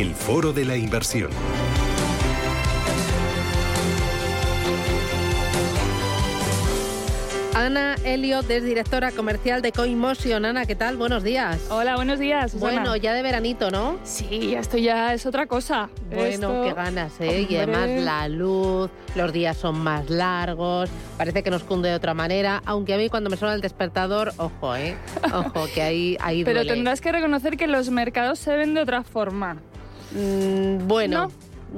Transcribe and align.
El 0.00 0.14
Foro 0.14 0.54
de 0.54 0.64
la 0.64 0.76
Inversión. 0.78 1.28
Ana 7.54 7.96
Elliot 8.04 8.48
es 8.50 8.64
directora 8.64 9.10
comercial 9.10 9.60
de 9.60 9.70
CoinMotion. 9.72 10.44
Ana, 10.46 10.64
¿qué 10.64 10.74
tal? 10.76 10.96
Buenos 10.96 11.22
días. 11.22 11.60
Hola, 11.68 11.96
buenos 11.96 12.18
días. 12.18 12.52
Susana. 12.52 12.72
Bueno, 12.72 12.96
ya 12.96 13.12
de 13.12 13.22
veranito, 13.22 13.70
¿no? 13.70 13.98
Sí, 14.04 14.54
esto 14.54 14.78
ya 14.78 15.12
es 15.12 15.26
otra 15.26 15.46
cosa. 15.46 15.90
Bueno, 16.10 16.24
Esto- 16.28 16.62
qué 16.62 16.72
ganas, 16.72 17.12
¿eh? 17.20 17.46
Y 17.50 17.56
además 17.56 17.90
la 18.02 18.28
luz, 18.28 18.88
los 19.14 19.32
días 19.32 19.56
son 19.58 19.78
más 19.78 20.08
largos, 20.08 20.88
parece 21.18 21.42
que 21.42 21.50
nos 21.50 21.62
cunde 21.64 21.90
de 21.90 21.96
otra 21.96 22.14
manera, 22.14 22.62
aunque 22.64 22.94
a 22.94 22.96
mí 22.96 23.10
cuando 23.10 23.28
me 23.28 23.36
suena 23.36 23.54
el 23.54 23.60
despertador, 23.60 24.32
ojo, 24.38 24.74
¿eh? 24.76 24.96
Ojo, 25.34 25.66
que 25.74 25.82
ahí, 25.82 26.16
ahí 26.20 26.44
Pero 26.44 26.60
duele. 26.60 26.72
tendrás 26.72 27.00
que 27.02 27.12
reconocer 27.12 27.56
que 27.58 27.66
los 27.66 27.90
mercados 27.90 28.38
se 28.38 28.56
ven 28.56 28.72
de 28.74 28.80
otra 28.80 29.02
forma. 29.02 29.58
Mm, 30.12 30.86
bueno. 30.88 31.30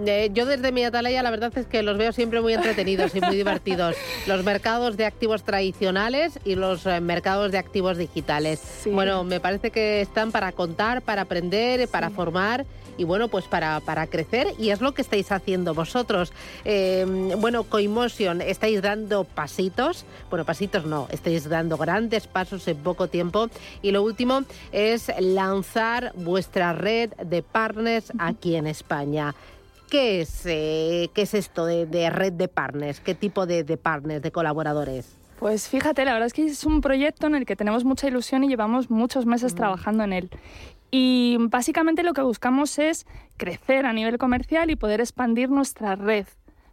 Eh, 0.06 0.30
yo 0.32 0.46
desde 0.46 0.72
mi 0.72 0.84
atalaya 0.84 1.22
la 1.22 1.30
verdad 1.30 1.52
es 1.56 1.66
que 1.66 1.82
los 1.82 1.96
veo 1.98 2.12
siempre 2.12 2.40
muy 2.40 2.54
entretenidos 2.54 3.14
y 3.14 3.20
muy 3.20 3.36
divertidos. 3.36 3.96
Los 4.26 4.44
mercados 4.44 4.96
de 4.96 5.06
activos 5.06 5.42
tradicionales 5.42 6.38
y 6.44 6.54
los 6.54 6.86
eh, 6.86 7.00
mercados 7.00 7.52
de 7.52 7.58
activos 7.58 7.98
digitales. 7.98 8.60
Sí. 8.82 8.90
Bueno, 8.90 9.24
me 9.24 9.40
parece 9.40 9.70
que 9.70 10.00
están 10.00 10.32
para 10.32 10.52
contar, 10.52 11.02
para 11.02 11.22
aprender, 11.22 11.88
para 11.88 12.10
formar 12.10 12.64
y 12.96 13.04
bueno, 13.04 13.28
pues 13.28 13.46
para, 13.46 13.80
para 13.80 14.06
crecer 14.06 14.48
y 14.58 14.70
es 14.70 14.80
lo 14.80 14.92
que 14.92 15.02
estáis 15.02 15.32
haciendo 15.32 15.74
vosotros. 15.74 16.32
Eh, 16.64 17.34
bueno, 17.38 17.64
Coimotion, 17.64 18.40
estáis 18.40 18.82
dando 18.82 19.24
pasitos, 19.24 20.04
bueno, 20.30 20.44
pasitos 20.44 20.84
no, 20.84 21.08
estáis 21.10 21.48
dando 21.48 21.76
grandes 21.76 22.26
pasos 22.26 22.66
en 22.68 22.76
poco 22.78 23.08
tiempo 23.08 23.48
y 23.82 23.90
lo 23.90 24.02
último 24.02 24.42
es 24.72 25.10
lanzar 25.18 26.12
vuestra 26.14 26.72
red 26.72 27.10
de 27.14 27.42
partners 27.42 28.12
aquí 28.18 28.56
en 28.56 28.66
España. 28.66 29.34
¿Qué 29.92 30.22
es, 30.22 30.46
eh, 30.46 31.10
¿qué 31.12 31.20
es 31.20 31.34
esto 31.34 31.66
de, 31.66 31.84
de 31.84 32.08
red 32.08 32.32
de 32.32 32.48
partners? 32.48 32.98
¿Qué 33.00 33.14
tipo 33.14 33.44
de, 33.44 33.62
de 33.62 33.76
partners, 33.76 34.22
de 34.22 34.32
colaboradores? 34.32 35.18
Pues 35.38 35.68
fíjate, 35.68 36.06
la 36.06 36.14
verdad 36.14 36.28
es 36.28 36.32
que 36.32 36.46
es 36.46 36.64
un 36.64 36.80
proyecto 36.80 37.26
en 37.26 37.34
el 37.34 37.44
que 37.44 37.56
tenemos 37.56 37.84
mucha 37.84 38.08
ilusión 38.08 38.42
y 38.42 38.48
llevamos 38.48 38.88
muchos 38.88 39.26
meses 39.26 39.54
trabajando 39.54 40.04
en 40.04 40.14
él. 40.14 40.30
Y 40.90 41.36
básicamente 41.38 42.02
lo 42.04 42.14
que 42.14 42.22
buscamos 42.22 42.78
es 42.78 43.06
crecer 43.36 43.84
a 43.84 43.92
nivel 43.92 44.16
comercial 44.16 44.70
y 44.70 44.76
poder 44.76 45.02
expandir 45.02 45.50
nuestra 45.50 45.94
red 45.94 46.24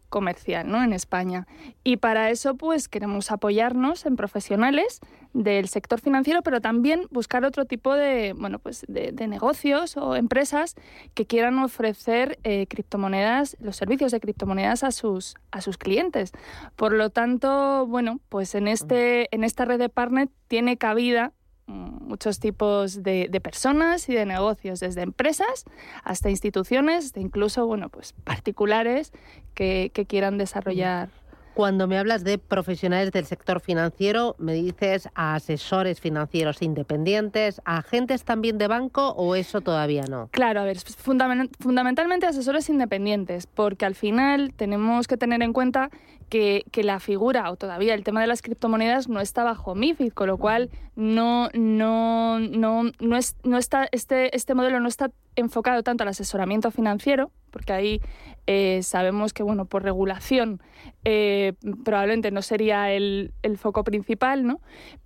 comercial 0.09 0.69
¿no? 0.69 0.83
en 0.83 0.93
España. 0.93 1.47
Y 1.83 1.97
para 1.97 2.29
eso 2.29 2.55
pues 2.55 2.87
queremos 2.87 3.31
apoyarnos 3.31 4.05
en 4.05 4.15
profesionales 4.15 4.99
del 5.33 5.67
sector 5.67 6.01
financiero, 6.01 6.41
pero 6.41 6.59
también 6.59 7.01
buscar 7.11 7.45
otro 7.45 7.65
tipo 7.65 7.93
de, 7.93 8.33
bueno, 8.35 8.59
pues 8.59 8.83
de, 8.87 9.11
negocios 9.27 9.95
o 9.95 10.15
empresas 10.15 10.75
que 11.13 11.27
quieran 11.27 11.59
ofrecer 11.59 12.39
eh, 12.43 12.65
criptomonedas, 12.67 13.55
los 13.59 13.75
servicios 13.75 14.11
de 14.11 14.19
criptomonedas 14.19 14.83
a 14.83 14.91
sus, 14.91 15.35
a 15.51 15.61
sus 15.61 15.77
clientes. 15.77 16.31
Por 16.75 16.93
lo 16.93 17.11
tanto, 17.11 17.85
bueno, 17.85 18.19
pues 18.29 18.55
en, 18.55 18.67
este, 18.67 19.33
en 19.33 19.43
esta 19.43 19.65
red 19.65 19.77
de 19.77 19.89
partner 19.89 20.29
tiene 20.47 20.77
cabida 20.77 21.33
muchos 21.69 22.39
tipos 22.39 23.03
de, 23.03 23.27
de 23.29 23.41
personas 23.41 24.09
y 24.09 24.13
de 24.15 24.25
negocios, 24.25 24.79
desde 24.79 25.01
empresas 25.01 25.65
hasta 26.03 26.29
instituciones, 26.29 27.05
hasta 27.05 27.19
incluso, 27.19 27.65
bueno, 27.67 27.89
pues 27.89 28.13
particulares 28.23 29.11
que, 29.53 29.91
que 29.93 30.05
quieran 30.05 30.37
desarrollar. 30.37 31.09
Cuando 31.55 31.87
me 31.87 31.97
hablas 31.97 32.23
de 32.23 32.37
profesionales 32.37 33.11
del 33.11 33.25
sector 33.25 33.59
financiero, 33.59 34.35
¿me 34.39 34.53
dices 34.53 35.09
a 35.13 35.35
asesores 35.35 35.99
financieros 35.99 36.61
independientes, 36.61 37.59
a 37.65 37.79
agentes 37.79 38.23
también 38.23 38.57
de 38.57 38.67
banco 38.67 39.09
o 39.09 39.35
eso 39.35 39.59
todavía 39.59 40.03
no? 40.03 40.29
Claro, 40.31 40.61
a 40.61 40.63
ver, 40.63 40.77
fundamen- 40.77 41.49
fundamentalmente 41.59 42.27
asesores 42.27 42.69
independientes, 42.69 43.45
porque 43.45 43.85
al 43.85 43.95
final 43.95 44.53
tenemos 44.55 45.07
que 45.07 45.17
tener 45.17 45.41
en 45.41 45.51
cuenta 45.51 45.89
que, 46.29 46.63
que 46.71 46.83
la 46.83 46.99
figura 46.99 47.51
o 47.51 47.55
todavía 47.55 47.93
el 47.93 48.03
tema 48.03 48.21
de 48.21 48.27
las 48.27 48.41
criptomonedas 48.41 49.09
no 49.09 49.19
está 49.19 49.43
bajo 49.43 49.75
MIFID, 49.75 50.13
con 50.13 50.27
lo 50.27 50.37
cual 50.37 50.69
no, 50.95 51.49
no, 51.53 52.39
no, 52.39 52.83
no, 52.99 53.17
es, 53.17 53.35
no 53.43 53.57
está, 53.57 53.87
este, 53.91 54.35
este 54.35 54.53
modelo 54.53 54.79
no 54.79 54.87
está 54.87 55.11
enfocado 55.35 55.83
tanto 55.83 56.03
al 56.03 56.09
asesoramiento 56.09 56.71
financiero, 56.71 57.31
porque 57.51 57.73
ahí 57.73 58.01
eh, 58.47 58.81
sabemos 58.83 59.33
que 59.33 59.43
bueno, 59.43 59.65
por 59.65 59.83
regulación 59.83 60.61
eh, 61.03 61.53
probablemente 61.83 62.31
no 62.31 62.41
sería 62.41 62.91
el, 62.91 63.33
el 63.41 63.57
foco 63.57 63.83
principal, 63.83 64.45
¿no? 64.45 64.59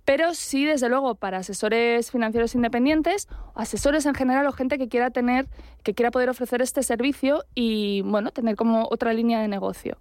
Pero 0.04 0.34
sí, 0.34 0.64
desde 0.64 0.88
luego, 0.88 1.14
para 1.14 1.38
asesores 1.38 2.10
financieros 2.10 2.54
independientes, 2.54 3.28
asesores 3.54 4.04
en 4.06 4.14
general 4.14 4.46
o 4.46 4.52
gente 4.52 4.78
que 4.78 4.88
quiera 4.88 5.10
tener, 5.10 5.46
que 5.82 5.94
quiera 5.94 6.10
poder 6.10 6.28
ofrecer 6.28 6.60
este 6.62 6.82
servicio 6.82 7.44
y 7.54 8.02
bueno, 8.02 8.30
tener 8.30 8.56
como 8.56 8.88
otra 8.90 9.12
línea 9.12 9.40
de 9.40 9.48
negocio. 9.48 9.96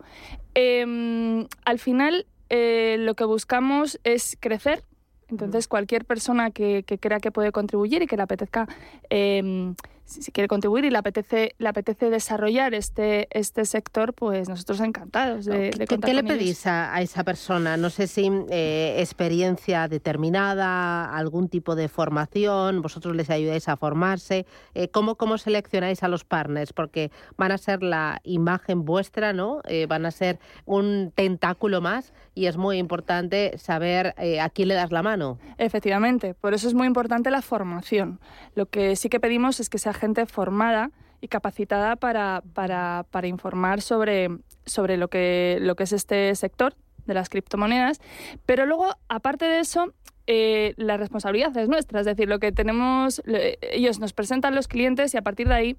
Em, 0.56 1.48
al 1.66 1.80
final, 1.80 2.26
eh, 2.50 2.98
lo 3.00 3.16
que 3.16 3.26
buscamos 3.26 4.00
es 4.04 4.38
crecer. 4.40 4.84
Entonces, 5.30 5.68
cualquier 5.68 6.06
persona 6.06 6.52
que, 6.52 6.84
que 6.84 7.00
crea 7.00 7.20
que 7.20 7.32
puede 7.32 7.52
contribuir 7.52 8.04
y 8.04 8.08
que 8.08 8.18
le 8.18 8.24
apetezca, 8.24 8.68
em, 9.10 9.74
si, 10.06 10.32
quiere 10.32 10.48
contribuir 10.48 10.86
y 10.86 10.90
le 10.90 10.98
apetece, 10.98 11.56
le 11.58 11.68
apetece 11.68 12.10
desarrollar 12.10 12.74
este, 12.74 13.28
este 13.32 13.66
sector, 13.66 14.14
pues 14.14 14.50
nosotros 14.50 14.80
encantados 14.82 15.46
de, 15.46 15.72
de 15.72 15.72
¿Qué, 15.72 15.88
contar 15.88 16.10
qué 16.10 16.14
le 16.14 16.22
con 16.22 16.32
ellos. 16.32 16.44
pedís 16.44 16.68
a, 16.68 16.94
a 16.94 17.02
esa 17.02 17.24
persona? 17.24 17.78
No 17.78 17.90
sé 17.90 18.08
si 18.08 18.30
eh, 18.50 18.96
experiencia 19.00 19.88
determinada, 19.88 21.06
algún 21.16 21.50
tipo 21.50 21.76
de 21.76 21.88
formación, 21.88 22.82
vosotros 22.82 23.16
les 23.16 23.30
ayudáis 23.30 23.70
a 23.70 23.78
formarse. 23.78 24.46
Eh, 24.74 24.90
¿cómo, 24.90 25.16
¿Cómo 25.16 25.38
seleccionáis 25.38 26.04
a 26.04 26.08
los 26.08 26.24
partners? 26.24 26.74
Porque 26.74 27.12
van 27.38 27.52
a 27.52 27.58
ser 27.58 27.84
la 27.84 28.20
imagen 28.24 28.86
vuestra, 28.86 29.34
¿no? 29.34 29.62
Eh, 29.66 29.86
van 29.88 30.06
a 30.06 30.12
ser 30.12 30.40
un 30.66 31.12
tentáculo 31.16 31.82
más 31.82 32.14
y 32.36 32.48
es 32.48 32.58
muy 32.58 32.78
importante 32.78 33.58
saber 33.58 34.14
eh, 34.18 34.40
a 34.42 34.50
quién 34.50 34.68
le 34.68 34.74
das 34.74 34.92
la 34.92 35.04
mano. 35.04 35.38
Efectivamente, 35.58 36.34
por 36.34 36.54
eso 36.54 36.68
es 36.68 36.74
muy 36.74 36.88
importante 36.88 37.32
la 37.32 37.42
formación. 37.42 38.20
Lo 38.56 38.66
que 38.66 38.96
sí 38.96 39.10
que 39.10 39.20
pedimos 39.20 39.60
es 39.60 39.70
que 39.70 39.78
sea 39.78 39.93
gente 39.94 40.26
formada 40.26 40.92
y 41.22 41.28
capacitada 41.28 41.96
para, 41.96 42.44
para, 42.54 43.06
para 43.10 43.28
informar 43.28 43.82
sobre, 43.82 44.30
sobre 44.66 44.98
lo, 44.98 45.08
que, 45.08 45.58
lo 45.62 45.76
que 45.76 45.84
es 45.84 45.94
este 45.94 46.36
sector 46.36 46.76
de 47.06 47.14
las 47.14 47.30
criptomonedas. 47.30 48.02
Pero 48.46 48.66
luego, 48.66 48.90
aparte 49.08 49.46
de 49.46 49.60
eso, 49.60 49.94
eh, 50.28 50.74
la 50.78 50.98
responsabilidad 50.98 51.56
es 51.58 51.70
nuestra. 51.70 52.00
Es 52.00 52.06
decir, 52.06 52.28
lo 52.28 52.40
que 52.40 52.52
tenemos, 52.52 53.22
ellos 53.62 54.00
nos 54.00 54.14
presentan 54.14 54.56
los 54.56 54.68
clientes 54.68 55.14
y 55.14 55.18
a 55.18 55.22
partir 55.22 55.48
de 55.48 55.54
ahí 55.54 55.78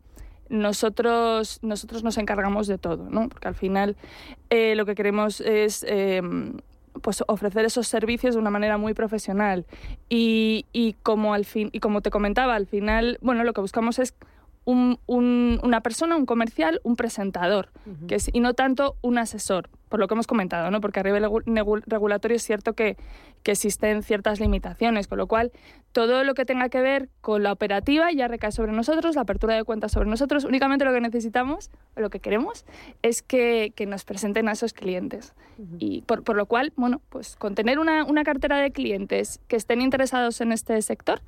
nosotros, 0.48 1.58
nosotros 1.62 2.02
nos 2.04 2.18
encargamos 2.18 2.66
de 2.66 2.78
todo, 2.78 3.08
¿no? 3.10 3.28
Porque 3.28 3.48
al 3.48 3.54
final 3.54 3.96
eh, 4.50 4.74
lo 4.76 4.84
que 4.86 4.94
queremos 4.94 5.40
es 5.40 5.84
eh, 5.88 6.22
pues 7.02 7.22
ofrecer 7.26 7.64
esos 7.64 7.86
servicios 7.88 8.34
de 8.34 8.40
una 8.40 8.50
manera 8.50 8.78
muy 8.78 8.94
profesional. 8.94 9.66
Y, 10.08 10.66
y 10.72 10.94
como 11.02 11.34
al 11.34 11.44
fin, 11.44 11.70
y 11.72 11.80
como 11.80 12.00
te 12.00 12.10
comentaba, 12.10 12.54
al 12.54 12.66
final, 12.66 13.18
bueno, 13.20 13.44
lo 13.44 13.52
que 13.52 13.60
buscamos 13.60 13.98
es 13.98 14.14
un- 14.64 14.98
un- 15.06 15.60
una 15.62 15.80
persona, 15.82 16.16
un 16.16 16.24
comercial, 16.26 16.80
un 16.84 16.96
presentador, 16.96 17.70
que 18.08 18.14
es, 18.14 18.30
y 18.32 18.40
no 18.40 18.54
tanto 18.54 18.96
un 19.02 19.18
asesor, 19.18 19.68
por 19.94 20.00
lo 20.00 20.08
que 20.08 20.14
hemos 20.14 20.26
comentado, 20.26 20.72
¿no? 20.72 20.80
Porque 20.80 20.98
a 20.98 21.04
nivel 21.04 21.24
regulatorio 21.86 22.34
es 22.34 22.42
cierto 22.42 22.72
que, 22.72 22.96
que 23.44 23.52
existen 23.52 24.02
ciertas 24.02 24.40
limitaciones, 24.40 25.06
con 25.06 25.18
lo 25.18 25.28
cual 25.28 25.52
todo 25.92 26.24
lo 26.24 26.34
que 26.34 26.44
tenga 26.44 26.68
que 26.68 26.80
ver 26.80 27.08
con 27.20 27.44
la 27.44 27.52
operativa 27.52 28.10
ya 28.10 28.26
recae 28.26 28.50
sobre 28.50 28.72
nosotros, 28.72 29.14
la 29.14 29.20
apertura 29.20 29.54
de 29.54 29.62
cuentas 29.62 29.92
sobre 29.92 30.10
nosotros. 30.10 30.42
Únicamente 30.42 30.84
lo 30.84 30.92
que 30.92 31.00
necesitamos, 31.00 31.70
o 31.96 32.00
lo 32.00 32.10
que 32.10 32.18
queremos, 32.18 32.66
es 33.02 33.22
que, 33.22 33.72
que 33.76 33.86
nos 33.86 34.04
presenten 34.04 34.48
a 34.48 34.52
esos 34.54 34.72
clientes. 34.72 35.32
Y 35.78 36.02
por, 36.02 36.24
por 36.24 36.34
lo 36.34 36.46
cual, 36.46 36.72
bueno, 36.74 37.00
pues 37.08 37.36
con 37.36 37.54
tener 37.54 37.78
una, 37.78 38.04
una 38.04 38.24
cartera 38.24 38.58
de 38.58 38.72
clientes 38.72 39.38
que 39.46 39.54
estén 39.54 39.80
interesados 39.80 40.40
en 40.40 40.50
este 40.50 40.82
sector, 40.82 41.20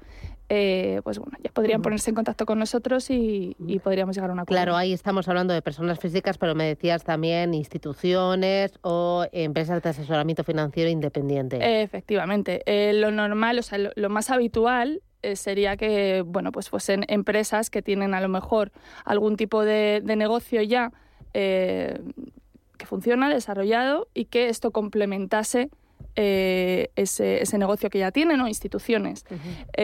eh, 0.49 1.01
pues 1.05 1.19
bueno, 1.19 1.37
ya 1.43 1.51
podrían 1.51 1.83
ponerse 1.83 2.11
en 2.11 2.15
contacto 2.15 2.47
con 2.47 2.59
nosotros 2.59 3.11
y, 3.11 3.57
y 3.59 3.79
podríamos 3.79 4.17
llegar 4.17 4.31
a 4.31 4.33
un 4.33 4.41
acuerdo. 4.41 4.57
Claro, 4.57 4.77
ahí 4.77 4.93
estamos 4.93 5.29
hablando 5.29 5.55
de 5.55 5.63
personas 5.63 5.99
físicas, 5.99 6.39
pero 6.39 6.55
me 6.55 6.65
decías 6.65 7.05
también 7.05 7.55
instituciones 7.55 8.79
o 8.83 9.27
empresas 9.33 9.83
de 9.83 9.89
asesoramiento 9.91 10.45
financiero 10.45 10.91
independiente. 10.91 11.83
Efectivamente. 11.83 12.63
Eh, 12.67 12.93
lo 12.93 13.11
normal, 13.11 13.59
o 13.59 13.63
sea, 13.63 13.79
lo, 13.79 13.91
lo 13.97 14.09
más 14.09 14.31
habitual 14.31 15.03
eh, 15.27 15.35
sería 15.35 15.77
que, 15.77 16.23
bueno, 16.25 16.53
pues 16.53 16.71
fuesen 16.71 17.05
empresas 17.09 17.69
que 17.69 17.83
tienen 17.83 18.15
a 18.15 18.21
lo 18.21 18.29
mejor 18.29 18.71
algún 19.05 19.37
tipo 19.37 19.65
de, 19.65 20.01
negocio 20.05 20.63
ya 20.63 20.93
eh, 21.35 21.99
que 22.79 22.87
funciona, 22.87 23.29
desarrollado, 23.29 24.07
y 24.15 24.27
que 24.27 24.49
esto 24.49 24.71
complementase 24.71 25.71
eh, 26.15 26.91
ese, 26.97 27.59
negocio 27.59 27.91
que 27.91 27.99
ya 27.99 28.11
tienen 28.11 28.41
o 28.41 28.49
instituciones. 28.49 29.25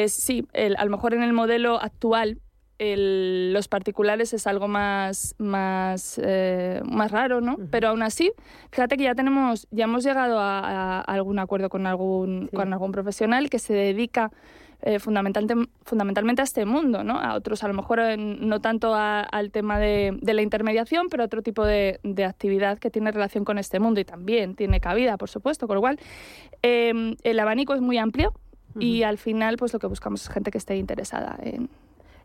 sí, 0.09 0.47
a 0.55 0.85
lo 0.85 0.91
mejor 0.91 1.15
en 1.15 1.23
el 1.23 1.33
modelo 1.33 1.81
actual 1.81 2.39
los 2.85 3.69
particulares 3.69 4.33
es 4.33 4.47
algo 4.47 4.69
más, 4.69 5.35
más, 5.39 6.21
eh, 6.23 6.81
más 6.85 7.11
raro, 7.11 7.41
¿no? 7.41 7.57
Pero 7.71 7.89
aún 7.89 8.03
así, 8.03 8.33
fíjate 8.71 8.97
que 8.97 9.05
ya 9.05 9.15
tenemos, 9.15 9.69
ya 9.71 9.85
hemos 9.85 10.05
llegado 10.05 10.39
a, 10.41 11.01
algún 11.01 11.39
acuerdo 11.39 11.69
con 11.69 11.87
algún, 11.87 12.49
con 12.53 12.73
algún 12.73 12.93
profesional 12.93 13.51
que 13.51 13.59
se 13.59 13.73
dedica 13.73 14.33
eh, 14.83 14.99
fundamentalmente, 14.99 15.71
fundamentalmente 15.85 16.43
a 16.43 16.45
este 16.45 16.65
mundo, 16.65 17.05
¿no? 17.05 17.19
A 17.19 17.35
otros, 17.35 17.63
a 17.65 17.69
lo 17.69 17.75
mejor 17.75 18.01
eh, 18.01 18.17
no 18.17 18.61
tanto 18.61 18.95
al 18.95 19.51
tema 19.51 19.79
de, 19.79 20.19
la 20.23 20.43
intermediación, 20.43 21.09
pero 21.09 21.25
otro 21.25 21.43
tipo 21.43 21.65
de, 21.65 22.01
actividad 22.27 22.79
que 22.79 22.91
tiene 22.91 23.11
relación 23.13 23.45
con 23.45 23.59
este 23.59 23.81
mundo 23.81 24.01
y 24.01 24.05
también 24.05 24.55
tiene 24.55 24.81
cabida, 24.81 25.17
por 25.17 25.29
supuesto, 25.29 25.67
con 25.67 25.77
lo 25.77 25.81
cual 25.81 25.99
el 26.63 27.41
abanico 27.41 27.75
es 27.75 27.81
muy 27.81 27.99
amplio 27.99 28.33
y 28.79 29.03
al 29.03 29.19
final 29.19 29.57
pues 29.57 29.73
lo 29.73 29.79
que 29.79 29.87
buscamos 29.87 30.23
es 30.23 30.29
gente 30.29 30.51
que 30.51 30.59
esté 30.59 30.77
interesada 30.77 31.37
en, 31.43 31.69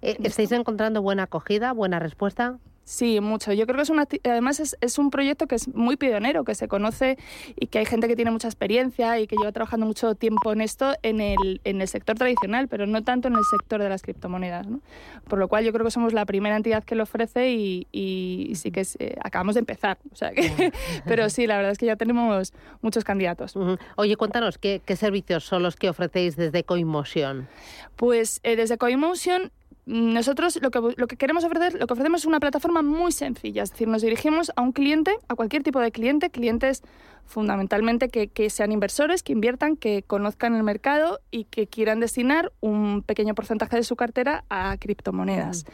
eh, 0.02 0.18
¿Estáis 0.24 0.52
encontrando 0.52 1.02
buena 1.02 1.24
acogida, 1.24 1.74
buena 1.74 2.00
respuesta? 2.00 2.60
Sí, 2.88 3.20
mucho. 3.20 3.52
Yo 3.52 3.66
creo 3.66 3.76
que 3.76 3.82
es 3.82 3.90
una, 3.90 4.08
además 4.24 4.62
es, 4.62 4.78
es, 4.80 4.98
un 4.98 5.12
proyecto 5.12 5.46
que 5.46 5.56
es 5.56 5.68
muy 5.76 5.98
pionero, 5.98 6.46
que 6.46 6.56
se 6.56 6.70
conoce 6.70 7.18
y 7.58 7.68
que 7.68 7.80
hay 7.80 7.86
gente 7.86 8.08
que 8.08 8.16
tiene 8.16 8.32
mucha 8.32 8.48
experiencia 8.48 9.20
y 9.20 9.28
que 9.28 9.36
lleva 9.36 9.52
trabajando 9.52 9.86
mucho 9.86 10.16
tiempo 10.16 10.54
en 10.54 10.62
esto 10.62 10.94
en 11.04 11.20
el, 11.20 11.60
en 11.66 11.82
el 11.82 11.90
sector 11.90 12.16
tradicional, 12.16 12.70
pero 12.70 12.88
no 12.88 13.04
tanto 13.04 13.28
en 13.28 13.36
el 13.36 13.44
sector 13.44 13.84
de 13.84 13.90
las 13.90 14.04
criptomonedas. 14.04 14.68
¿no? 14.68 14.80
Por 15.28 15.38
lo 15.38 15.50
cual 15.50 15.66
yo 15.66 15.74
creo 15.74 15.84
que 15.84 15.92
somos 15.92 16.14
la 16.14 16.26
primera 16.26 16.56
entidad 16.56 16.86
que 16.86 16.96
lo 16.96 17.04
ofrece 17.04 17.52
y, 17.52 17.88
y 17.92 18.56
sí 18.56 18.72
que 18.72 18.88
eh, 19.00 19.18
acabamos 19.22 19.56
de 19.56 19.60
empezar. 19.60 19.98
O 20.14 20.16
sea 20.16 20.32
pero 21.06 21.30
sí, 21.30 21.46
la 21.46 21.58
verdad 21.58 21.74
es 21.74 21.78
que 21.78 21.88
ya 21.88 21.98
tenemos 21.98 22.54
muchos 22.82 23.04
candidatos. 23.04 23.58
Oye, 23.98 24.16
cuéntanos, 24.16 24.58
¿qué, 24.58 24.82
¿qué, 24.86 24.96
servicios 24.96 25.44
son 25.44 25.62
los 25.62 25.76
que 25.76 25.90
ofrecéis 25.90 26.38
desde 26.38 26.64
CoinMotion? 26.64 27.50
Pues 27.98 28.40
eh, 28.44 28.56
desde 28.56 28.78
CoinMotion 28.78 29.52
nosotros 29.88 30.60
lo 30.62 30.70
que, 30.70 30.82
lo 30.98 31.08
que 31.08 31.16
queremos 31.16 31.46
ofrecer, 31.46 31.74
lo 31.76 31.88
que 31.88 31.94
ofrecemos 31.94 32.22
es 32.22 32.26
una 32.26 32.42
plataforma 32.42 32.82
muy 32.82 33.14
sencilla, 33.14 33.64
es 33.64 33.72
decir, 33.72 33.88
nos 33.88 34.02
dirigimos 34.02 34.52
a 34.58 34.62
un 34.62 34.74
cliente, 34.74 35.18
a 35.30 35.36
cualquier 35.36 35.64
tipo 35.64 35.80
de 35.80 35.94
cliente, 35.94 36.30
clientes 36.30 36.84
fundamentalmente 37.26 38.10
que, 38.10 38.28
que, 38.28 38.50
sean 38.50 38.74
inversores, 38.74 39.24
que 39.24 39.32
inviertan, 39.32 39.78
que 39.78 40.04
conozcan 40.04 40.56
el 40.56 40.64
mercado 40.64 41.20
y 41.32 41.46
que 41.46 41.68
quieran 41.68 42.02
destinar 42.02 42.52
un 42.60 43.02
pequeño 43.02 43.34
porcentaje 43.34 43.78
de 43.78 43.84
su 43.84 43.96
cartera 43.96 44.44
a 44.50 44.76
criptomonedas. 44.78 45.66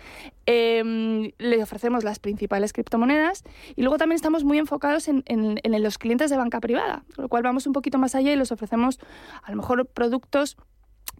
Em, 0.45 1.31
le 1.39 1.63
ofrecemos 1.63 2.03
las 2.03 2.19
principales 2.19 2.71
criptomonedas 2.71 3.43
y 3.75 3.81
luego 3.81 3.97
también 3.97 4.17
estamos 4.17 4.43
muy 4.43 4.59
enfocados 4.59 5.07
en, 5.07 5.23
en, 5.25 5.59
en 5.63 5.83
los 5.83 5.97
clientes 5.97 6.29
de 6.29 6.37
banca 6.37 6.59
privada, 6.59 7.03
con 7.15 7.23
lo 7.23 7.29
cual 7.29 7.41
vamos 7.41 7.65
un 7.65 7.73
poquito 7.73 7.97
más 7.97 8.13
allá 8.13 8.31
y 8.31 8.35
les 8.35 8.51
ofrecemos 8.51 8.99
a 9.41 9.49
lo 9.49 9.57
mejor 9.57 9.87
productos 9.87 10.57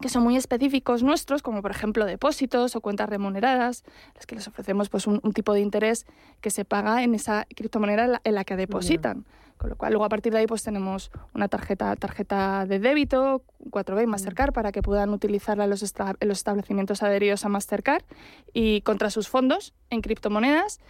que 0.04 0.10
son 0.10 0.22
muy 0.22 0.36
específicos 0.36 1.02
nuestros, 1.02 1.42
como 1.42 1.62
por 1.62 1.72
ejemplo 1.72 2.06
depósitos 2.06 2.76
o 2.76 2.82
cuentas 2.82 3.08
remuneradas, 3.08 3.86
las 4.16 4.26
que 4.26 4.36
les 4.36 4.46
ofrecemos 4.50 4.90
pues 4.90 5.08
un, 5.08 5.22
tipo 5.32 5.54
de 5.54 5.62
interés 5.62 6.06
que 6.42 6.50
se 6.50 6.66
paga 6.66 7.04
en 7.04 7.16
esa 7.16 7.48
criptomoneda 7.56 8.20
en 8.22 8.36
la, 8.36 8.44
que 8.44 8.58
depositan. 8.58 9.24
Con 9.64 9.70
lo 9.70 9.78
cual 9.78 9.94
luego 9.94 10.04
a 10.04 10.10
partir 10.10 10.34
de 10.34 10.40
ahí 10.40 10.46
pues 10.46 10.62
tenemos 10.62 11.10
una 11.34 11.48
tarjeta, 11.48 11.96
tarjeta 11.96 12.66
de 12.66 12.80
débito, 12.80 13.44
4B 13.70 14.04
y 14.04 14.08
Mastercard 14.08 14.52
para 14.52 14.74
que 14.74 14.82
puedan 14.82 15.12
utilizarla 15.12 15.64
en 15.64 15.70
los, 15.70 15.82
establecimientos 15.84 17.02
adheridos 17.02 17.46
a 17.46 17.48
Mastercard 17.48 18.04
y 18.52 18.82
contra 18.82 19.10
sus 19.10 19.30
fondos 19.30 19.74
en 19.90 20.02
criptomonedas 20.02 20.82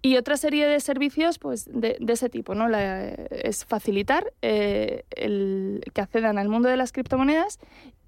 y 0.00 0.16
otra 0.16 0.38
serie 0.38 0.66
de 0.66 0.80
servicios 0.80 1.38
pues 1.38 1.68
de, 1.70 1.98
ese 2.08 2.30
tipo, 2.30 2.54
¿no? 2.54 2.74
es 2.74 3.66
facilitar 3.66 4.32
eh, 4.40 5.04
el, 5.10 5.82
que 5.92 6.00
accedan 6.00 6.38
al 6.38 6.48
mundo 6.48 6.70
de 6.70 6.78
las 6.78 6.90
criptomonedas 6.90 7.58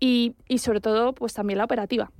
y, 0.00 0.36
y 0.48 0.56
sobre 0.56 0.80
todo 0.80 1.12
pues 1.14 1.34
también 1.34 1.58
la 1.58 1.64
operativa. 1.64 2.10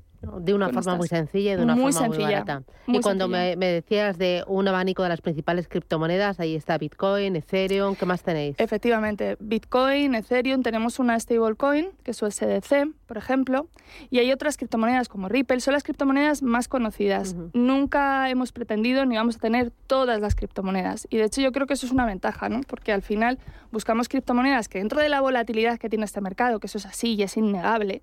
De 0.40 0.54
una 0.54 0.68
forma 0.70 0.96
muy 0.96 1.08
sencilla 1.08 1.52
y 1.52 1.56
de 1.56 1.62
una 1.62 1.76
forma 1.76 2.08
muy 2.08 2.18
barata. 2.18 2.62
y 2.86 3.00
cuando 3.00 3.28
me, 3.28 3.56
decías 3.56 4.18
de 4.18 4.44
un 4.46 4.68
abanico 4.68 5.02
de 5.02 5.08
las 5.08 5.20
principales 5.20 5.68
criptomonedas, 5.68 6.40
ahí 6.40 6.54
está 6.54 6.78
Bitcoin, 6.78 7.36
Ethereum, 7.36 7.94
¿qué 7.96 8.06
más 8.06 8.22
tenéis? 8.22 8.56
Efectivamente, 8.58 9.36
Bitcoin, 9.40 10.14
Ethereum, 10.14 10.62
tenemos 10.62 10.98
una 10.98 11.18
stablecoin, 11.18 11.90
que 12.02 12.10
es 12.10 12.22
USDC, 12.22 12.88
por 13.14 13.22
ejemplo, 13.22 13.68
y 14.10 14.18
hay 14.18 14.32
otras 14.32 14.56
criptomonedas 14.56 15.08
como 15.08 15.28
Ripple, 15.28 15.60
son 15.60 15.74
las 15.74 15.84
criptomonedas 15.84 16.42
más 16.42 16.66
conocidas. 16.66 17.36
Nunca 17.52 18.28
hemos 18.28 18.50
pretendido 18.50 19.06
ni 19.06 19.16
vamos 19.16 19.36
a 19.36 19.38
tener 19.38 19.70
todas 19.86 20.20
las 20.20 20.34
criptomonedas. 20.34 21.06
Y 21.10 21.18
de 21.18 21.24
hecho 21.24 21.40
yo 21.40 21.52
creo 21.52 21.66
que 21.68 21.74
eso 21.74 21.86
es 21.86 21.92
una 21.92 22.06
ventaja, 22.06 22.48
¿no? 22.48 22.62
Porque 22.66 22.92
al 22.92 23.02
final 23.02 23.38
buscamos 23.70 24.08
criptomonedas 24.08 24.68
que 24.68 24.78
dentro 24.78 25.00
de 25.00 25.08
la 25.08 25.20
volatilidad 25.20 25.78
que 25.78 25.88
tiene 25.88 26.04
este 26.04 26.20
mercado, 26.20 26.58
que 26.58 26.66
eso 26.66 26.78
es 26.78 26.86
así 26.86 27.14
y 27.14 27.22
es 27.22 27.36
innegable, 27.36 28.02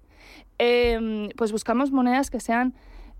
Em, 0.58 1.30
pues 1.30 1.52
buscamos 1.52 1.92
monedas 1.92 2.30
que 2.30 2.40
sean 2.40 2.74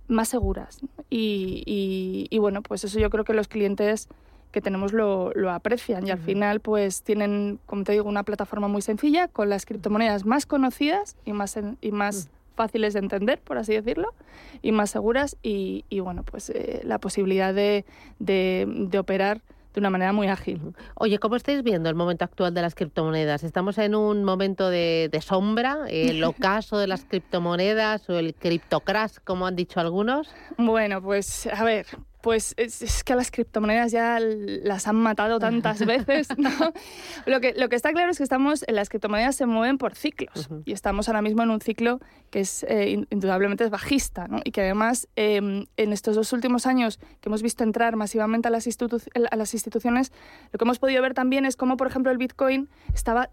más 0.08 0.30
seguras. 0.30 0.80
Y, 1.10 2.38
bueno, 2.40 2.62
pues 2.62 2.84
eso 2.84 3.00
yo 3.00 3.10
creo 3.10 3.24
que 3.24 3.34
los 3.34 3.48
clientes 3.48 4.10
que 4.52 4.62
tenemos 4.62 4.94
lo, 4.94 5.32
aprecian 5.50 6.08
y 6.08 6.12
al 6.12 6.20
final 6.20 6.60
pues 6.60 7.04
tienen, 7.04 7.60
como 7.66 7.84
te 7.84 7.94
digo, 7.94 8.08
una 8.08 8.24
plataforma 8.24 8.68
muy 8.68 8.82
sencilla 8.82 9.28
con 9.28 9.50
las 9.50 9.66
criptomonedas 9.66 10.26
más 10.26 10.46
conocidas 10.46 11.16
y 11.26 11.34
más, 11.34 11.58
y 11.82 11.92
más 11.92 12.30
fáciles 12.56 12.94
de 12.94 13.00
entender, 13.00 13.40
por 13.40 13.58
así 13.58 13.74
decirlo, 13.74 14.14
y 14.62 14.72
más 14.72 14.92
seguras 14.92 15.38
y, 15.42 15.84
bueno, 16.00 16.24
pues 16.24 16.50
eh, 16.50 16.82
la 16.84 17.00
posibilidad 17.00 17.54
de, 17.54 17.86
de 18.20 19.00
operar 19.00 19.42
de 19.74 19.80
una 19.80 19.90
manera 19.90 20.12
muy 20.14 20.28
ágil. 20.28 20.62
Oye, 20.96 21.18
¿cómo 21.20 21.36
estáis 21.36 21.64
viendo 21.64 21.90
el 21.90 21.96
momento 21.96 22.26
actual 22.26 22.54
de 22.54 22.62
las 22.62 22.76
criptomonedas? 22.76 23.44
¿Estamos 23.44 23.78
en 23.78 23.96
un 23.96 24.24
momento 24.24 24.70
de, 24.70 25.10
sombra, 25.22 25.86
el 25.90 26.24
ocaso 26.24 26.78
de 26.78 26.88
las 26.88 27.06
criptomonedas 27.06 28.10
o 28.10 28.18
el 28.18 28.34
criptocrash, 28.34 29.18
como 29.24 29.48
han 29.48 29.56
dicho 29.56 29.80
algunos? 29.80 30.30
Bueno, 30.58 31.02
pues 31.02 31.48
a 31.48 31.64
ver, 31.64 31.86
pues 32.22 32.54
es, 32.58 33.04
que 33.04 33.14
a 33.14 33.16
las 33.16 33.32
criptomonedas 33.32 33.92
ya 33.92 34.20
las 34.20 34.88
han 34.88 34.96
matado 34.96 35.40
tantas 35.40 35.86
veces, 35.86 36.28
¿no? 36.38 36.50
Lo 37.26 37.40
que, 37.40 37.54
lo 37.56 37.70
que 37.70 37.76
está 37.76 37.92
claro 37.92 38.12
es 38.12 38.18
que 38.18 38.24
estamos, 38.24 38.64
las 38.68 38.90
criptomonedas 38.90 39.36
se 39.36 39.46
mueven 39.46 39.78
por 39.78 39.96
ciclos 39.96 40.50
y 40.66 40.72
estamos 40.72 41.08
ahora 41.08 41.22
mismo 41.22 41.44
en 41.44 41.52
un 41.52 41.62
ciclo 41.62 42.00
que 42.30 42.40
es 42.42 42.64
eh, 42.64 43.06
indudablemente 43.10 43.64
es 43.64 43.70
bajista, 43.70 44.28
¿no? 44.28 44.40
Y 44.44 44.52
que 44.52 44.62
además 44.62 45.08
em, 45.16 45.66
en 45.78 45.94
estos 45.94 46.16
dos 46.16 46.34
últimos 46.34 46.66
años 46.66 47.00
que 47.20 47.30
hemos 47.30 47.42
visto 47.42 47.64
entrar 47.64 47.96
masivamente 47.96 48.48
a 48.48 48.52
las, 48.52 48.68
a 48.68 49.36
las 49.36 49.54
instituciones, 49.54 50.12
lo 50.52 50.58
que 50.58 50.66
hemos 50.66 50.80
podido 50.80 51.02
ver 51.02 51.14
también 51.14 51.46
es 51.46 51.56
cómo, 51.56 51.78
por 51.78 51.88
ejemplo, 51.88 52.12
el 52.12 52.18
Bitcoin 52.18 52.70
estaba 52.94 53.30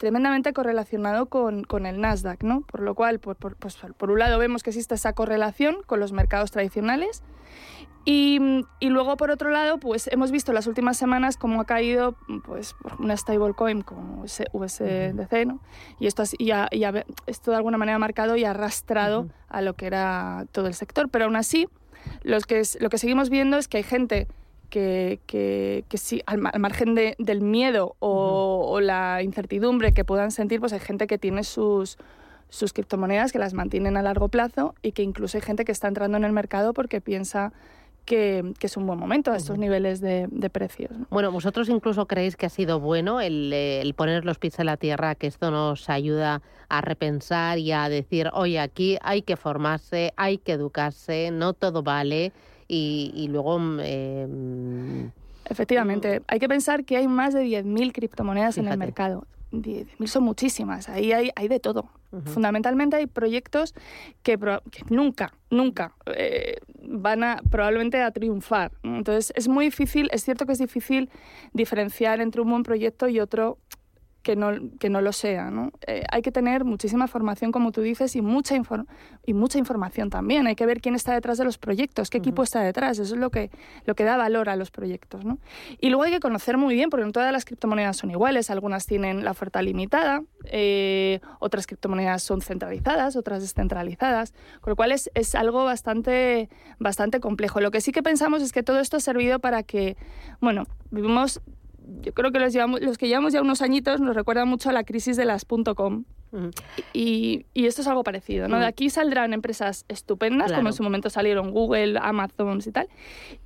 tremendamente 0.00 0.54
correlacionado 0.54 1.26
con, 1.26 1.62
con, 1.62 1.84
el 1.84 2.00
Nasdaq, 2.00 2.42
¿no? 2.42 2.62
Por 2.62 2.80
lo 2.80 2.94
cual, 2.94 3.18
por, 3.18 3.36
por, 3.36 3.56
pues, 3.56 3.76
por 3.98 4.10
un 4.10 4.18
lado 4.18 4.38
vemos 4.38 4.62
que 4.62 4.70
existe 4.70 4.94
esa 4.94 5.12
correlación 5.12 5.82
con 5.84 6.00
los 6.00 6.12
mercados 6.12 6.50
tradicionales 6.50 7.22
y, 8.04 8.38
y, 8.80 8.88
luego, 8.88 9.16
por 9.16 9.30
otro 9.30 9.50
lado, 9.50 9.78
pues 9.78 10.08
hemos 10.10 10.30
visto 10.30 10.52
las 10.52 10.66
últimas 10.66 10.96
semanas 10.96 11.36
cómo 11.36 11.60
ha 11.60 11.64
caído 11.66 12.16
pues, 12.44 12.74
una 12.98 13.16
stablecoin 13.16 13.82
como 13.82 14.22
USDC, 14.22 15.46
¿no? 15.46 15.60
Y 15.98 16.06
esto, 16.06 16.22
ya, 16.38 16.68
esto 17.26 17.50
de 17.50 17.56
alguna 17.58 17.76
manera 17.76 17.96
ha 17.96 17.98
marcado 17.98 18.36
y 18.36 18.44
arrastrado 18.44 19.28
a 19.48 19.60
lo 19.60 19.74
que 19.74 19.86
era 19.86 20.46
todo 20.52 20.66
el 20.66 20.74
sector. 20.74 21.10
Pero 21.10 21.26
aún 21.26 21.36
así, 21.36 21.68
los 22.22 22.46
que, 22.46 22.62
lo 22.80 22.88
que 22.88 22.96
seguimos 22.96 23.28
viendo 23.28 23.58
es 23.58 23.68
que 23.68 23.76
hay 23.78 23.82
gente 23.82 24.28
que, 24.70 25.20
que, 25.26 25.84
que 25.88 25.98
sí, 25.98 26.22
al, 26.24 26.38
margen 26.38 26.94
de, 26.94 27.16
del 27.18 27.42
miedo 27.42 27.96
o, 27.98 28.66
o, 28.70 28.80
la 28.80 29.22
incertidumbre 29.22 29.92
que 29.92 30.04
puedan 30.04 30.30
sentir, 30.30 30.60
pues 30.60 30.72
hay 30.72 30.80
gente 30.80 31.06
que 31.06 31.18
tiene 31.18 31.44
sus, 31.44 31.98
sus 32.48 32.72
criptomonedas, 32.72 33.32
que 33.32 33.38
las 33.38 33.52
mantienen 33.52 33.96
a 33.96 34.02
largo 34.02 34.28
plazo 34.28 34.74
y 34.80 34.92
que 34.92 35.02
incluso 35.02 35.36
hay 35.36 35.42
gente 35.42 35.64
que 35.64 35.72
está 35.72 35.88
entrando 35.88 36.16
en 36.16 36.24
el 36.24 36.32
mercado 36.32 36.72
porque 36.72 37.00
piensa 37.00 37.52
que, 38.04 38.54
es 38.60 38.76
un 38.76 38.86
buen 38.86 38.98
momento 38.98 39.32
a 39.32 39.36
estos 39.36 39.58
niveles 39.58 40.00
de, 40.00 40.28
precios. 40.52 40.92
Bueno, 41.10 41.30
vosotros 41.30 41.68
incluso 41.68 42.06
creéis 42.06 42.36
que 42.36 42.46
ha 42.46 42.50
sido 42.50 42.80
bueno 42.80 43.20
el, 43.20 43.52
el, 43.52 43.94
poner 43.94 44.24
los 44.24 44.38
pies 44.38 44.58
en 44.58 44.66
la 44.66 44.76
tierra, 44.76 45.14
que 45.14 45.26
esto 45.26 45.50
nos 45.50 45.88
ayuda 45.88 46.42
a 46.68 46.80
repensar 46.80 47.58
y 47.58 47.72
a 47.72 47.88
decir, 47.88 48.30
oye, 48.32 48.58
aquí 48.60 48.98
hay 49.02 49.22
que 49.22 49.36
formarse, 49.36 50.12
hay 50.16 50.38
que 50.38 50.52
educarse, 50.52 51.30
no 51.30 51.52
todo 51.52 51.82
vale 51.82 52.32
y, 52.70 53.28
luego... 53.28 53.58
Mm, 53.58 53.80
em, 53.80 55.10
Efectivamente, 55.48 56.22
hay 56.28 56.38
que 56.38 56.48
pensar 56.48 56.84
que 56.84 56.96
hay 56.96 57.08
más 57.08 57.34
de 57.34 57.42
10.000 57.44 57.92
criptomonedas 57.92 58.56
en 58.58 58.68
el 58.68 58.78
mercado. 58.78 59.26
10.000 59.50 60.06
son 60.06 60.22
muchísimas, 60.22 60.88
ahí 60.88 61.12
hay, 61.12 61.30
hay 61.34 61.48
de 61.48 61.58
todo. 61.58 61.90
Fundamentalmente 62.24 62.96
hay 62.96 63.06
proyectos 63.06 63.74
que, 64.22 64.38
nunca, 64.88 65.32
nunca 65.48 65.94
eh, 66.06 66.56
van 66.82 67.22
a 67.22 67.40
probablemente 67.50 68.02
a 68.02 68.10
triunfar. 68.10 68.72
Entonces 68.82 69.32
es 69.36 69.46
muy 69.48 69.66
difícil, 69.66 70.08
es 70.12 70.24
cierto 70.24 70.44
que 70.44 70.52
es 70.52 70.58
difícil 70.58 71.08
diferenciar 71.52 72.20
entre 72.20 72.40
un 72.40 72.50
buen 72.50 72.62
proyecto 72.64 73.08
y 73.08 73.20
otro 73.20 73.58
que 74.22 74.36
no, 74.36 74.52
que 74.78 74.90
no 74.90 75.00
lo 75.00 75.12
sea. 75.12 75.50
¿no? 75.50 75.72
Eh, 75.86 76.04
hay 76.10 76.22
que 76.22 76.32
tener 76.32 76.64
muchísima 76.64 77.08
formación, 77.08 77.52
como 77.52 77.72
tú 77.72 77.80
dices, 77.80 78.16
y 78.16 78.22
mucha, 78.22 78.54
y 79.24 79.34
mucha 79.34 79.58
información 79.58 80.10
también. 80.10 80.46
Hay 80.46 80.56
que 80.56 80.66
ver 80.66 80.80
quién 80.80 80.94
está 80.94 81.14
detrás 81.14 81.38
de 81.38 81.44
los 81.44 81.58
proyectos, 81.58 82.10
qué 82.10 82.18
equipo 82.18 82.42
está 82.42 82.60
detrás. 82.60 82.98
Eso 82.98 83.14
es 83.14 83.20
lo 83.20 83.30
que, 83.30 83.50
lo 83.86 83.94
que 83.94 84.04
da 84.04 84.16
valor 84.16 84.48
a 84.48 84.56
los 84.56 84.70
proyectos. 84.70 85.24
¿no? 85.24 85.38
Y 85.80 85.88
luego 85.88 86.04
hay 86.04 86.12
que 86.12 86.20
conocer 86.20 86.58
muy 86.58 86.74
bien, 86.74 86.90
porque 86.90 87.06
no 87.06 87.12
todas 87.12 87.32
las 87.32 87.44
criptomonedas 87.44 87.96
son 87.96 88.10
iguales. 88.10 88.50
Algunas 88.50 88.86
tienen 88.86 89.24
la 89.24 89.30
oferta 89.30 89.62
limitada, 89.62 90.22
eh, 90.44 91.20
otras 91.38 91.66
criptomonedas 91.66 92.22
son 92.22 92.42
centralizadas, 92.42 93.16
otras 93.16 93.40
descentralizadas. 93.40 94.32
Con 94.60 94.72
lo 94.72 94.76
cual 94.76 94.92
es, 94.92 95.10
es 95.14 95.34
algo 95.34 95.64
bastante, 95.64 96.48
bastante 96.78 97.20
complejo. 97.20 97.60
Lo 97.60 97.70
que 97.70 97.80
sí 97.80 97.92
que 97.92 98.02
pensamos 98.02 98.42
es 98.42 98.52
que 98.52 98.62
todo 98.62 98.80
esto 98.80 98.96
ha 98.98 99.00
servido 99.00 99.38
para 99.38 99.62
que, 99.62 99.96
bueno, 100.40 100.64
vivimos 100.90 101.40
yo 102.02 102.12
creo 102.12 102.32
que 102.32 102.38
los, 102.38 102.52
llevamos, 102.52 102.80
los 102.80 102.98
que 102.98 103.08
llevamos 103.08 103.32
ya 103.32 103.40
unos 103.40 103.62
añitos 103.62 104.00
nos 104.00 104.14
recuerda 104.14 104.44
mucho 104.44 104.70
a 104.70 104.72
la 104.72 104.84
crisis 104.84 105.16
de 105.16 105.24
las 105.24 105.44
.com. 105.76 106.04
Y, 106.92 107.46
y, 107.54 107.66
esto 107.66 107.82
es 107.82 107.88
algo 107.88 108.04
parecido, 108.04 108.46
¿no? 108.46 108.58
De 108.60 108.66
aquí 108.66 108.88
saldrán 108.88 109.32
empresas 109.32 109.84
estupendas, 109.88 110.52
como 110.52 110.68
en 110.68 110.72
su 110.72 110.82
momento 110.82 111.10
salieron 111.10 111.50
Google, 111.50 111.98
Amazon 112.00 112.60
y 112.64 112.70
tal, 112.70 112.88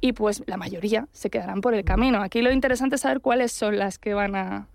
y 0.00 0.12
pues 0.12 0.42
la 0.46 0.56
mayoría 0.56 1.08
se 1.12 1.30
quedarán 1.30 1.60
por 1.60 1.74
el 1.74 1.84
camino. 1.84 2.22
Aquí 2.22 2.42
lo 2.42 2.52
interesante 2.52 2.96
es 2.96 3.02
saber 3.02 3.20
cuáles 3.20 3.52
son 3.52 3.78
las 3.78 3.98
que 3.98 4.14
van 4.14 4.36
a, 4.36 4.68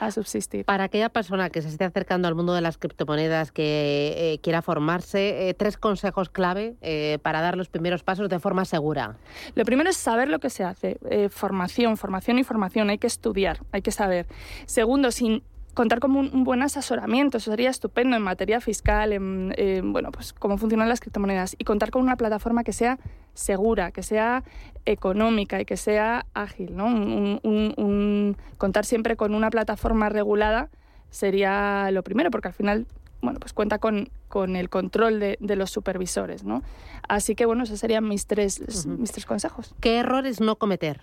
a 0.00 0.10
subsistir. 0.10 0.64
Para 0.64 0.84
aquella 0.84 1.08
persona 1.08 1.50
que 1.50 1.62
se 1.62 1.68
esté 1.68 1.84
acercando 1.84 2.28
al 2.28 2.34
mundo 2.34 2.54
de 2.54 2.60
las 2.60 2.78
criptomonedas, 2.78 3.52
que 3.52 4.14
eh, 4.16 4.38
quiera 4.42 4.62
formarse, 4.62 5.48
eh, 5.48 5.54
tres 5.54 5.76
consejos 5.78 6.28
clave 6.28 6.76
eh, 6.82 7.18
para 7.22 7.40
dar 7.40 7.56
los 7.56 7.68
primeros 7.68 8.02
pasos 8.02 8.28
de 8.28 8.38
forma 8.38 8.64
segura. 8.64 9.16
Lo 9.54 9.64
primero 9.64 9.90
es 9.90 9.96
saber 9.96 10.28
lo 10.28 10.38
que 10.38 10.50
se 10.50 10.64
hace, 10.64 10.98
formación, 11.30 11.96
formación 11.96 12.38
y 12.38 12.44
formación, 12.44 12.90
hay 12.90 12.98
que 12.98 13.06
estudiar, 13.06 13.60
hay 13.72 13.82
que 13.82 13.90
saber. 13.90 14.26
Segundo, 14.66 15.10
sin 15.10 15.42
contar 15.74 16.00
con 16.00 16.16
un, 16.16 16.44
buen 16.44 16.62
asesoramiento, 16.62 17.38
eso 17.38 17.50
sería 17.50 17.70
estupendo 17.70 18.16
en 18.16 18.22
materia 18.22 18.60
fiscal, 18.60 19.12
en, 19.12 19.92
bueno, 19.92 20.10
pues 20.12 20.32
cómo 20.32 20.56
funcionan 20.56 20.88
las 20.88 21.00
criptomonedas 21.00 21.56
y 21.58 21.64
contar 21.64 21.90
con 21.90 22.02
una 22.02 22.16
plataforma 22.16 22.64
que 22.64 22.72
sea 22.72 22.98
segura, 23.34 23.90
que 23.90 24.02
sea 24.02 24.44
económica 24.86 25.60
y 25.60 25.64
que 25.64 25.76
sea 25.76 26.26
ágil, 26.34 26.76
¿no? 26.76 26.86
Un, 26.86 28.36
contar 28.58 28.84
siempre 28.84 29.16
con 29.16 29.34
una 29.34 29.50
plataforma 29.50 30.08
regulada 30.08 30.70
sería 31.10 31.90
lo 31.90 32.02
primero, 32.02 32.30
porque 32.30 32.48
al 32.48 32.54
final 32.54 32.86
bueno, 33.20 33.40
pues 33.40 33.54
cuenta 33.54 33.78
con, 33.78 34.10
con 34.28 34.54
el 34.54 34.68
control 34.68 35.18
de, 35.18 35.38
de, 35.40 35.56
los 35.56 35.70
supervisores, 35.70 36.44
¿no? 36.44 36.62
Así 37.08 37.34
que, 37.34 37.46
bueno, 37.46 37.62
esos 37.64 37.80
serían 37.80 38.06
mis 38.06 38.26
tres, 38.26 38.86
mis 38.86 39.12
tres 39.12 39.24
consejos. 39.24 39.74
¿Qué 39.80 39.96
errores 39.96 40.42
no 40.42 40.56
cometer? 40.56 41.00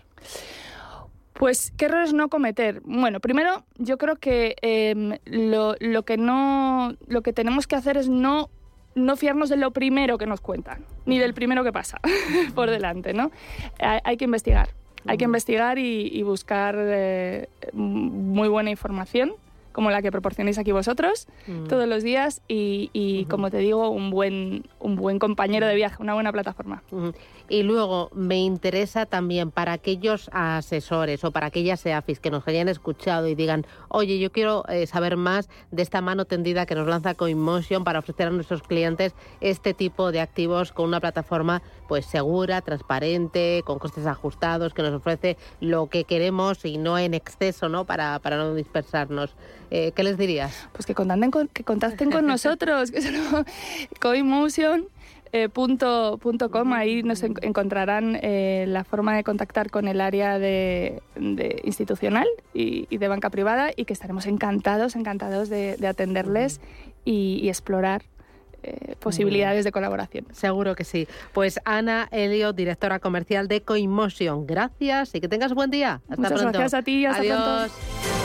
Pues, 1.41 1.74
¿qué 1.75 1.86
errores 1.86 2.13
no 2.13 2.29
cometer? 2.29 2.83
Bueno, 2.86 3.19
primero, 3.19 3.65
yo 3.79 3.98
creo 3.98 4.17
que 4.17 4.55
em, 4.62 5.17
lo, 5.25 5.74
lo, 5.79 6.03
que 6.03 6.15
no, 6.15 6.93
lo 7.07 7.24
que 7.24 7.33
tenemos 7.33 7.65
que 7.65 7.75
hacer 7.75 7.98
es 7.98 8.10
no, 8.10 8.51
no 8.93 9.15
fiarnos 9.15 9.50
de 9.50 9.57
lo 9.57 9.71
primero 9.71 10.19
que 10.19 10.27
nos 10.27 10.39
cuentan, 10.39 10.86
ni 11.07 11.17
del 11.17 11.33
primero 11.33 11.63
que 11.63 11.74
pasa 11.74 12.00
por 12.53 12.69
delante, 12.69 13.15
¿no? 13.15 13.31
Hay, 13.79 14.17
que 14.17 14.25
investigar, 14.25 14.69
hay 15.07 15.17
que 15.17 15.25
investigar 15.25 15.79
y, 15.79 16.21
buscar 16.21 16.75
eh, 16.77 17.50
muy 17.74 18.48
buena 18.48 18.69
información 18.69 19.33
como 19.72 19.92
la 19.92 20.01
que 20.01 20.12
proporcionáis 20.12 20.58
aquí 20.58 20.72
vosotros 20.72 21.28
mm. 21.48 21.68
todos 21.68 21.88
los 21.88 22.04
días 22.04 22.42
y, 22.48 23.25
como 23.30 23.50
te 23.50 23.58
digo, 23.58 23.90
un 23.90 24.10
buen, 24.10 24.66
un 24.80 24.96
buen 24.96 25.20
compañero 25.20 25.68
de 25.68 25.75
viaje, 25.75 26.01
una 26.01 26.13
buena 26.13 26.32
plataforma. 26.32 26.84
Y 27.50 27.63
luego 27.63 28.10
me 28.13 28.38
interesa 28.40 29.06
también 29.06 29.51
para 29.51 29.74
aquellos 29.74 30.30
asesores 30.34 31.24
o 31.24 31.32
para 31.32 31.48
aquellas 31.48 31.86
EAFIS 31.86 32.20
que 32.20 32.32
nos 32.32 32.48
hayan 32.48 32.68
escuchado 32.68 33.28
y 33.28 33.36
digan, 33.36 33.66
oye, 33.90 34.20
yo 34.20 34.32
quiero 34.32 34.63
eh, 34.68 34.88
saber 34.88 35.18
más 35.18 35.50
de 35.72 35.82
esta 35.82 36.01
mano 36.01 36.25
tendida 36.25 36.66
que 36.66 36.75
nos 36.75 36.88
lanza 36.88 37.13
CoinMotion 37.13 37.84
para 37.84 38.00
ofrecer 38.00 38.28
a 38.28 38.32
nuestros 38.32 38.63
clientes 38.63 39.13
este 39.42 39.74
tipo 39.74 40.12
de 40.12 40.22
activos 40.22 40.72
con 40.72 40.88
una 40.88 41.00
plataforma 41.00 41.62
pues 41.88 42.06
segura, 42.06 42.62
transparente, 42.62 43.63
con 43.66 43.80
costes 43.80 44.06
ajustados, 44.06 44.74
que 44.74 44.82
nos 44.82 44.94
ofrece 44.94 45.38
lo 45.60 45.88
que 45.88 46.06
queremos 46.06 46.63
y 46.66 46.78
no 46.78 46.98
en 46.98 47.13
exceso, 47.13 47.70
¿no? 47.70 47.86
Para, 47.86 48.20
para 48.20 48.38
no 48.38 48.54
dispersarnos. 48.54 49.36
Eh, 49.72 49.94
¿Qué 49.96 50.04
les 50.04 50.18
dirías? 50.18 50.68
Pues 50.74 50.86
que 50.86 50.94
contacten 50.94 51.32
con, 51.32 51.48
que 51.48 51.63
contacten 51.63 52.12
con 52.12 52.28
nosotros, 52.28 52.92
que 52.92 53.00
es 53.00 53.12
CoinMotion. 54.01 54.88
Eh, 55.34 55.48
punto, 55.48 56.20
punto 56.22 56.51
com, 56.51 56.74
ahí 56.74 57.04
nos 57.04 57.24
encontrarán 57.24 58.20
eh, 58.22 58.66
la 58.68 58.84
forma 58.84 59.16
de 59.16 59.24
contactar 59.24 59.70
con 59.70 59.88
el 59.88 60.01
área 60.01 60.38
de, 60.40 61.01
institucional 61.63 62.28
y, 62.54 62.98
de 62.98 63.08
banca 63.08 63.30
privada 63.30 63.72
y 63.74 63.86
que 63.86 63.94
estaremos 63.94 64.25
encantados, 64.25 64.98
encantados 64.98 65.48
de, 65.48 65.78
atenderles 65.88 66.60
y, 67.06 67.48
explorar 67.48 68.04
posibilidades 69.00 69.63
de 69.63 69.72
colaboración. 69.72 70.28
Seguro 70.34 70.75
que 70.75 70.84
sí. 70.84 71.08
Pues 71.34 71.60
Ana 71.63 72.10
Elio, 72.12 72.51
directora 72.51 73.00
comercial 73.00 73.48
de 73.48 73.62
CoinMotion, 73.62 74.46
gracias 74.46 75.16
y 75.16 75.22
que 75.22 75.30
tengas 75.30 75.54
buen 75.54 75.72
día. 75.72 76.01
Hasta 76.10 76.22
Muchas 76.22 76.42
gracias 76.42 76.74
a 76.74 76.82
ti, 76.84 77.06
hasta 77.06 77.22
Adiós. 77.22 77.72
pronto. 77.72 78.21